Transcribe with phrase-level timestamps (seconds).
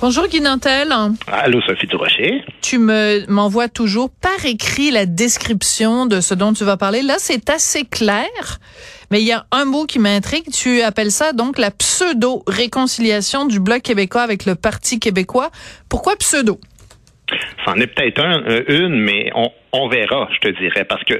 [0.00, 0.94] Bonjour Guy Nantel.
[1.26, 2.44] Allô, Sophie Durocher.
[2.62, 7.02] Tu me m'envoies toujours par écrit la description de ce dont tu vas parler.
[7.02, 8.28] Là, c'est assez clair.
[9.10, 10.48] Mais il y a un mot qui m'intrigue.
[10.52, 15.50] Tu appelles ça donc la pseudo-réconciliation du Bloc québécois avec le Parti québécois.
[15.88, 16.60] Pourquoi pseudo?
[17.66, 20.84] C'en est peut-être un, euh, une, mais on, on verra, je te dirais.
[20.84, 21.14] Parce que,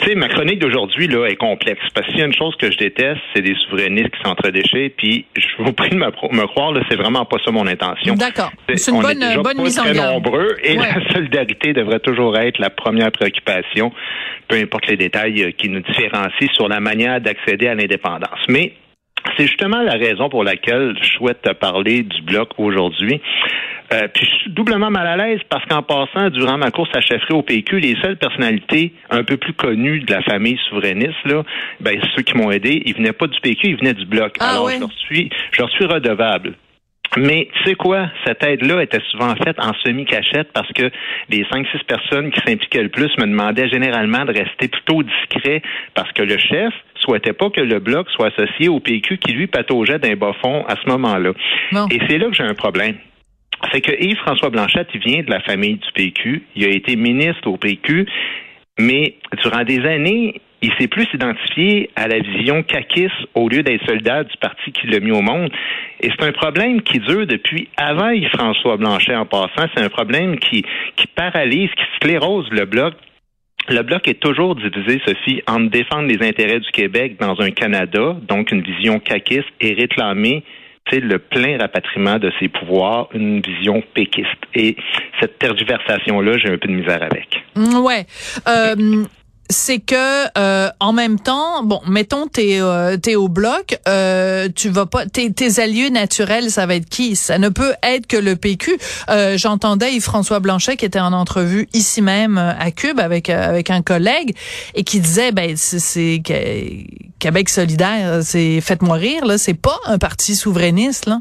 [0.00, 1.80] tu sais, ma chronique d'aujourd'hui, là, est complexe.
[1.94, 4.90] Parce qu'il y a une chose que je déteste, c'est des souverainistes qui s'entredéchés.
[4.90, 8.14] Puis, je vous prie de me, me croire, là, c'est vraiment pas ça mon intention.
[8.14, 8.52] D'accord.
[8.72, 10.14] C'est une on bonne, est déjà bonne pas mise en très garde.
[10.14, 10.86] nombreux et Ouais.
[10.94, 13.92] la solidarité devrait toujours être la première préoccupation,
[14.46, 18.38] peu importe les détails euh, qui nous différencient sur la manière d'accéder à l'indépendance.
[18.48, 18.74] Mais
[19.36, 23.20] c'est justement la raison pour laquelle je souhaite te parler du bloc aujourd'hui.
[23.92, 27.00] Euh, puis je suis doublement mal à l'aise parce qu'en passant, durant ma course à
[27.00, 31.42] chefferie au PQ, les seules personnalités un peu plus connues de la famille souverainiste, là,
[31.80, 34.36] ben, ceux qui m'ont aidé, ils venaient pas du PQ, ils venaient du bloc.
[34.40, 36.54] Ah Alors je leur suis, je leur suis redevable.
[37.16, 40.90] Mais tu sais quoi, cette aide-là était souvent faite en semi-cachette parce que
[41.30, 45.62] les cinq six personnes qui s'impliquaient le plus me demandaient généralement de rester plutôt discret
[45.94, 49.46] parce que le chef souhaitait pas que le bloc soit associé au PQ qui lui
[49.46, 51.32] pataugeait d'un bas fond à ce moment-là.
[51.72, 51.86] Bon.
[51.90, 52.96] Et c'est là que j'ai un problème.
[53.72, 56.42] C'est que Yves-François Blanchette, il vient de la famille du PQ.
[56.54, 58.06] Il a été ministre au PQ,
[58.78, 63.84] mais durant des années, il s'est plus identifié à la vision caquiste au lieu d'être
[63.86, 65.50] soldat du parti qui l'a mis au monde.
[66.00, 69.68] Et c'est un problème qui dure depuis avant Yves-François Blanchet en passant.
[69.74, 70.64] C'est un problème qui,
[70.96, 72.94] qui paralyse, qui sclérose le bloc.
[73.68, 78.16] Le bloc est toujours divisé, Sophie, entre défendre les intérêts du Québec dans un Canada,
[78.26, 80.42] donc une vision caquiste, et réclamer
[80.96, 84.28] le plein rapatriement de ses pouvoirs, une vision péquiste.
[84.54, 84.76] Et
[85.20, 87.42] cette tergiversation-là, j'ai un peu de misère avec.
[87.54, 88.06] Mm, Ouais.
[88.48, 89.04] Euh,
[89.50, 94.68] c'est que euh, en même temps, bon, mettons t'es euh, t'es au bloc, euh, tu
[94.68, 97.16] vas pas tes, tes alliés naturels, ça va être qui?
[97.16, 98.76] Ça ne peut être que le PQ.
[99.08, 103.80] Euh, J'entendais Yves-François Blanchet qui était en entrevue ici même à Cube avec avec un
[103.82, 104.36] collègue
[104.74, 106.22] et qui disait ben c'est-
[107.18, 111.20] Québec solidaire, c'est faites-moi rire là, c'est pas un parti souverainiste là.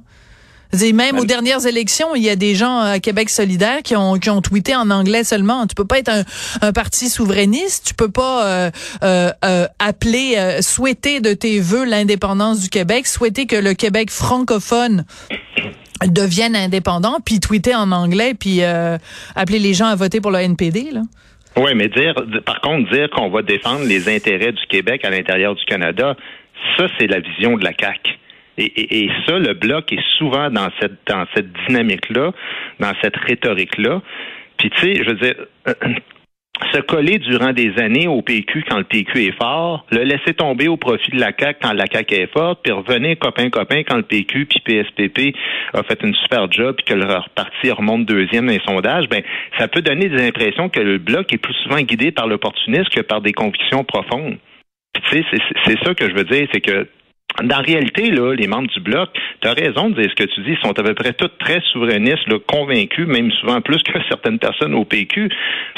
[0.74, 4.30] Même aux dernières élections, il y a des gens à Québec solidaire qui ont qui
[4.30, 5.66] ont tweeté en anglais seulement.
[5.68, 6.24] Tu peux pas être un,
[6.62, 8.72] un parti souverainiste, tu peux pas euh,
[9.04, 14.12] euh, euh, appeler, euh, souhaiter de tes vœux l'indépendance du Québec, souhaiter que le Québec
[14.12, 15.06] francophone
[16.06, 18.98] devienne indépendant, puis tweeter en anglais, puis euh,
[19.36, 20.92] appeler les gens à voter pour le NPD.
[20.92, 21.02] Là.
[21.56, 22.14] Oui, mais dire,
[22.46, 26.16] par contre, dire qu'on va défendre les intérêts du Québec à l'intérieur du Canada,
[26.78, 28.12] ça, c'est la vision de la CAQ.
[28.58, 32.32] Et, et, et ça, le bloc est souvent dans cette dans cette dynamique-là,
[32.80, 34.02] dans cette rhétorique-là.
[34.58, 35.36] Puis tu sais, je veux dire,
[36.74, 40.68] se coller durant des années au PQ quand le PQ est fort, le laisser tomber
[40.68, 44.04] au profit de la CAQ quand la CAQ est forte, puis revenir copain-copain quand le
[44.04, 45.36] PQ puis PSPP
[45.74, 49.22] a fait une super job puis que leur parti remonte deuxième dans les sondages, ben
[49.60, 53.02] ça peut donner des impressions que le bloc est plus souvent guidé par l'opportunisme que
[53.02, 54.38] par des convictions profondes.
[54.94, 56.88] Puis tu sais, c'est ça que je veux dire, c'est que
[57.44, 59.10] dans la réalité, là, les membres du bloc,
[59.42, 61.30] tu as raison de dire ce que tu dis, ils sont à peu près tous
[61.40, 65.30] très souverainistes, là, convaincus, même souvent plus que certaines personnes au PQ.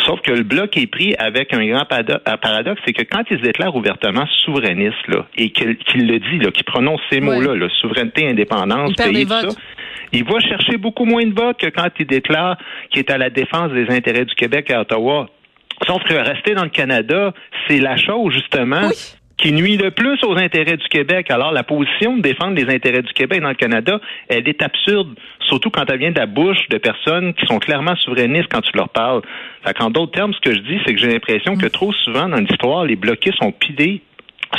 [0.05, 3.43] Sauf que le bloc est pris avec un grand paradoxe, c'est que quand ils se
[3.43, 7.67] déclarent ouvertement souverainistes, là, et qu'il qu'il le dit, là, qu'il prononce ces mots-là, là,
[7.81, 9.47] souveraineté, indépendance, pays, tout ça,
[10.11, 12.57] il va chercher beaucoup moins de votes que quand il déclare
[12.89, 15.29] qu'il est à la défense des intérêts du Québec à Ottawa.
[15.87, 17.33] Sauf que rester dans le Canada,
[17.67, 19.18] c'est la chose, justement, Oui.
[19.39, 21.31] Qui nuit le plus aux intérêts du Québec.
[21.31, 25.17] Alors, la position de défendre les intérêts du Québec dans le Canada, elle est absurde,
[25.47, 28.75] surtout quand elle vient de la bouche de personnes qui sont clairement souverainistes quand tu
[28.75, 29.21] leur parles.
[29.65, 32.27] Fait qu'en d'autres termes, ce que je dis, c'est que j'ai l'impression que trop souvent
[32.27, 34.01] dans l'histoire, les bloqués sont pidés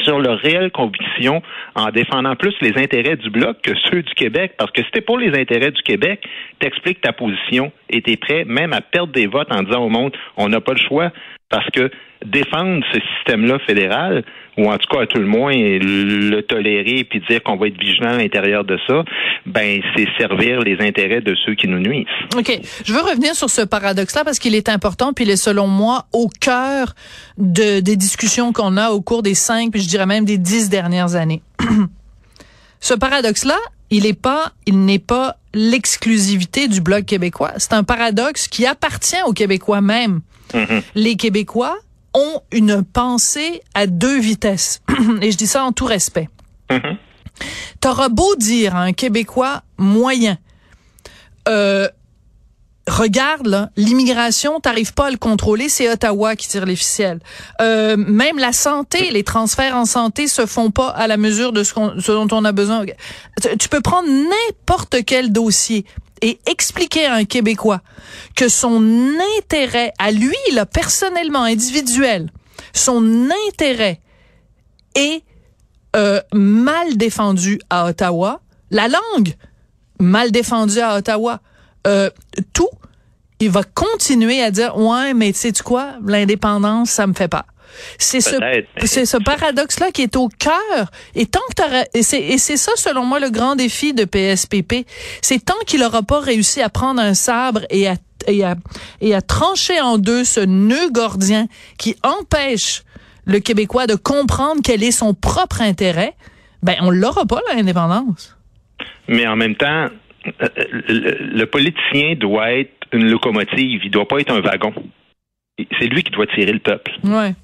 [0.04, 1.42] sur leurs réelles convictions
[1.74, 4.52] en défendant plus les intérêts du bloc que ceux du Québec.
[4.56, 6.26] Parce que si t'es pour les intérêts du Québec,
[6.58, 10.16] t'expliques ta position et t'es prêt même à perdre des votes en disant au monde,
[10.36, 11.10] on n'a pas le choix.
[11.50, 11.90] Parce que
[12.24, 14.24] défendre ce système-là fédéral,
[14.56, 17.78] ou en tout cas à tout le moins le tolérer puis dire qu'on va être
[17.78, 19.04] vigilant à l'intérieur de ça,
[19.46, 22.06] ben c'est servir les intérêts de ceux qui nous nuisent.
[22.36, 22.60] OK.
[22.84, 26.06] Je veux revenir sur ce paradoxe-là parce qu'il est important, puis il est selon moi
[26.12, 26.94] au cœur
[27.38, 30.68] de, des discussions qu'on a au cours des cinq, puis je dirais même des dix
[30.68, 31.42] dernières années.
[32.80, 33.56] ce paradoxe-là,
[33.90, 37.52] il est pas, il n'est pas l'exclusivité du bloc québécois.
[37.56, 40.20] C'est un paradoxe qui appartient aux Québécois même.
[40.54, 40.82] Mhm.
[40.94, 41.76] Les Québécois
[42.14, 44.82] ont une pensée à deux vitesses.
[45.22, 46.28] Et je dis ça en tout respect.
[46.70, 46.96] Mhm.
[47.80, 50.36] T'auras beau dire à un Québécois moyen,
[51.48, 51.88] euh,
[52.86, 57.20] regarde l'immigration, t'arrives pas à le contrôler, c'est Ottawa qui tire les ficelles.
[57.62, 61.62] Euh, même la santé, les transferts en santé se font pas à la mesure de
[61.62, 62.84] ce, ce dont on a besoin.
[63.40, 65.86] Tu, tu peux prendre n'importe quel dossier
[66.22, 67.80] et expliquer à un Québécois
[68.36, 68.82] que son
[69.38, 72.30] intérêt à lui, là, personnellement, individuel,
[72.72, 74.00] son intérêt
[74.94, 75.22] est
[75.96, 78.40] euh, mal défendu à Ottawa,
[78.70, 79.34] la langue
[79.98, 81.40] mal défendue à Ottawa,
[81.86, 82.10] euh,
[82.52, 82.68] tout,
[83.38, 85.94] il va continuer à dire ouais mais tu sais quoi?
[86.04, 87.46] L'indépendance ça me fait pas
[87.98, 88.36] c'est ce
[88.84, 92.56] c'est ce paradoxe là qui est au cœur et tant que et c'est et c'est
[92.56, 94.86] ça selon moi le grand défi de PSPP
[95.22, 97.96] c'est tant qu'il aura pas réussi à prendre un sabre et à
[98.28, 98.54] et à,
[99.00, 101.46] et à trancher en deux ce nœud gordien
[101.78, 102.82] qui empêche
[103.24, 106.14] le Québécois de comprendre quel est son propre intérêt,
[106.62, 108.36] ben on l'aura pas l'indépendance.
[109.08, 109.88] Mais en même temps,
[110.42, 110.48] euh,
[110.88, 114.72] le, le, politicien doit être une locomotive, il doit pas être un wagon.
[115.78, 116.92] C'est lui qui doit tirer le peuple.
[117.04, 117.34] Ouais.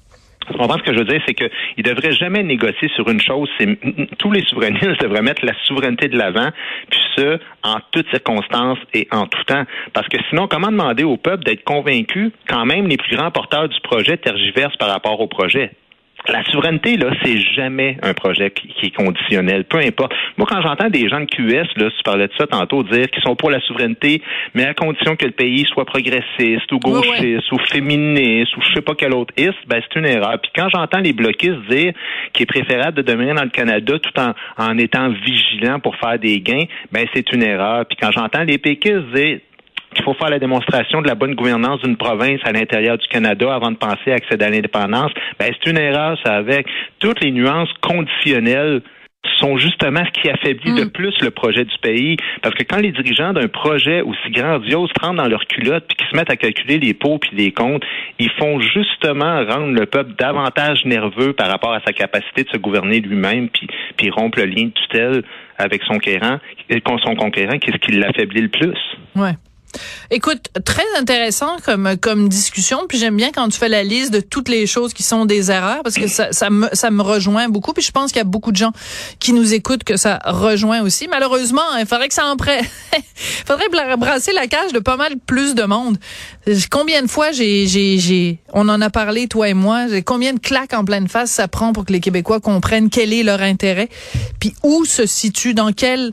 [0.51, 1.21] Tu comprends ce que je veux dire?
[1.27, 3.49] C'est qu'il ne devrait jamais négocier sur une chose.
[3.59, 3.77] C'est,
[4.17, 6.49] tous les souverainistes devraient mettre la souveraineté de l'avant,
[6.89, 9.63] puis ce, en toutes circonstances et en tout temps.
[9.93, 13.67] Parce que sinon, comment demander au peuple d'être convaincu quand même les plus grands porteurs
[13.67, 15.71] du projet tergiversent par rapport au projet?
[16.29, 20.13] La souveraineté, là, c'est jamais un projet qui, est conditionnel, peu importe.
[20.37, 23.23] Moi, quand j'entends des gens de QS, là, tu parlais de ça tantôt, dire qu'ils
[23.23, 24.21] sont pour la souveraineté,
[24.53, 28.81] mais à condition que le pays soit progressiste ou gauchiste ou féministe ou je sais
[28.81, 30.37] pas quel autre is, ben c'est une erreur.
[30.41, 31.93] Puis quand j'entends les bloquistes dire
[32.33, 36.19] qu'il est préférable de demeurer dans le Canada tout en, en étant vigilant pour faire
[36.19, 37.85] des gains, ben c'est une erreur.
[37.85, 39.39] Puis quand j'entends les péquistes dire
[39.93, 43.53] qu'il faut faire la démonstration de la bonne gouvernance d'une province à l'intérieur du Canada
[43.53, 46.67] avant de penser à accéder à l'indépendance, ben c'est une erreur, ça, avec
[46.99, 48.81] toutes les nuances conditionnelles
[49.39, 50.91] sont justement ce qui affaiblit le mm.
[50.91, 52.17] plus le projet du pays.
[52.41, 56.07] Parce que quand les dirigeants d'un projet aussi grandiose rentrent dans leur culotte puis qu'ils
[56.07, 57.83] se mettent à calculer les pots puis les comptes,
[58.19, 62.57] ils font justement rendre le peuple davantage nerveux par rapport à sa capacité de se
[62.57, 63.67] gouverner lui-même puis,
[63.97, 65.23] puis rompre le lien de tutelle
[65.57, 66.37] avec son conquérant,
[67.03, 68.77] son conquérant, qu'est-ce qui l'affaiblit le plus.
[69.15, 69.31] Ouais.
[70.09, 71.57] Écoute, très intéressant
[72.01, 72.85] comme discussion.
[72.87, 75.51] Puis j'aime bien quand tu fais la liste de toutes les choses qui sont des
[75.51, 77.73] erreurs parce que ça me ça me rejoint beaucoup.
[77.73, 78.71] Puis je pense qu'il y a beaucoup de gens
[79.19, 81.07] qui nous écoutent que ça rejoint aussi.
[81.07, 82.65] Malheureusement, il faudrait que ça en prenne.
[82.97, 85.97] il faudrait brasser la cage de pas mal plus de monde.
[86.71, 89.85] Combien de fois j'ai j'ai j'ai on en a parlé toi et moi.
[90.05, 93.23] Combien de claques en pleine face ça prend pour que les Québécois comprennent quel est
[93.23, 93.89] leur intérêt,
[94.39, 96.11] puis où se situe dans quel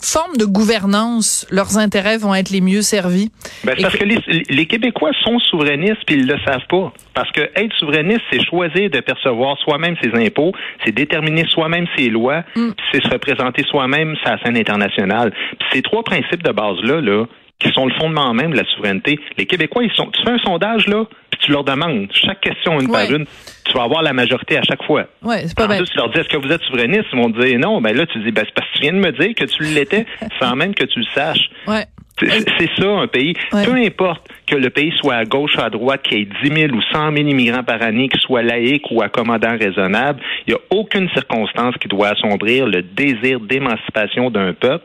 [0.00, 3.30] forme de gouvernance, leurs intérêts vont être les mieux servis?
[3.64, 6.92] Ben, parce que les, Québécois sont souverainistes puis ils le savent pas.
[7.14, 10.52] Parce que être souverainiste, c'est choisir de percevoir soi-même ses impôts,
[10.84, 12.70] c'est déterminer soi-même ses lois, mm.
[12.92, 15.32] c'est se représenter soi-même sa scène internationale.
[15.72, 17.26] ces trois principes de base-là, là,
[17.58, 19.18] qui sont le fondement même de la souveraineté.
[19.36, 20.08] Les Québécois, ils sont.
[20.12, 23.26] Tu fais un sondage là, puis tu leur demandes chaque question une par une.
[23.68, 25.06] Tu vas avoir la majorité à chaque fois.
[25.22, 27.04] Ouais, c'est pas en tu leur dis est-ce que vous êtes souverainiste?
[27.12, 27.80] Ils vont te dire non.
[27.80, 29.62] Ben là, tu dis ben c'est parce que tu viens de me dire que tu
[29.62, 30.06] l'étais
[30.40, 31.50] sans même que tu le saches.
[31.66, 31.84] Ouais.
[32.20, 33.34] C'est ça, un pays.
[33.50, 36.62] Peu importe que le pays soit à gauche ou à droite, qu'il y ait 10
[36.62, 40.54] 000 ou 100 000 immigrants par année, qu'il soit laïque ou accommodant raisonnable, il n'y
[40.54, 44.84] a aucune circonstance qui doit assombrir le désir d'émancipation d'un peuple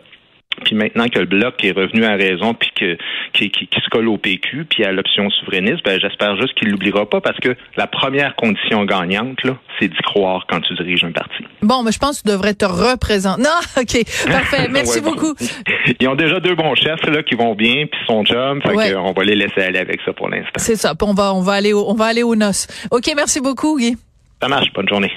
[0.63, 2.97] puis maintenant que le bloc est revenu à raison, puis que
[3.33, 7.05] qui, qui, se colle au PQ, puis à l'option souverainiste, ben j'espère juste qu'il l'oubliera
[7.09, 11.11] pas parce que la première condition gagnante, là, c'est d'y croire quand tu diriges un
[11.11, 11.43] parti.
[11.61, 13.41] Bon, mais je pense que tu devrais te représenter.
[13.41, 13.49] Non,
[13.81, 14.67] ok, parfait.
[14.71, 15.33] Merci beaucoup.
[15.99, 19.11] Ils ont déjà deux bons chefs là qui vont bien, puis son job, fait on
[19.11, 20.51] va les laisser aller avec ça pour l'instant.
[20.57, 20.93] C'est ça.
[21.01, 22.67] On va on va aller au, on va aller aux noces.
[22.91, 23.97] Ok, merci beaucoup, Guy.
[24.41, 24.71] Ça marche.
[24.73, 25.11] Bonne journée.